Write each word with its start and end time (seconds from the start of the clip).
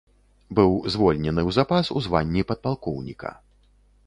Быў 0.59 0.71
звольнены 0.93 1.41
ў 1.49 1.57
запас 1.57 1.85
у 2.01 2.01
званні 2.07 2.47
падпалкоўніка. 2.53 3.37